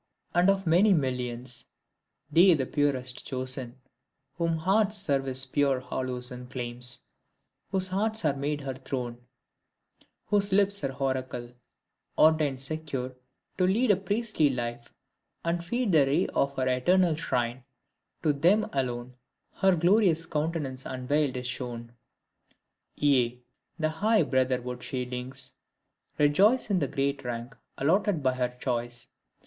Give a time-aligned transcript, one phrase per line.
[0.33, 1.65] and of many millions,
[2.31, 3.75] they The purest chosen,
[4.33, 7.01] whom Art's service pure Hallows and claims
[7.69, 9.19] whose hearts are made her throne,
[10.25, 11.53] Whose lips her oracle,
[12.17, 13.13] ordained secure,
[13.59, 14.91] To lead a priestly life,
[15.45, 17.63] and feed the ray Of her eternal shrine,
[18.23, 19.13] to them alone
[19.53, 21.95] Her glorious countenance unveiled is shown:
[22.95, 23.43] Ye,
[23.77, 25.51] the high brotherhood she links,
[26.17, 29.07] rejoice In the great rank allotted by her choice!